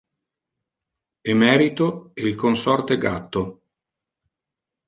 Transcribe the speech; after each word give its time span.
Emerito 1.33 2.09
e 2.15 2.25
il 2.25 2.33
consorte 2.33 2.97
gatto. 2.97 3.61